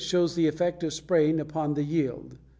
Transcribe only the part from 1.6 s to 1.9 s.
the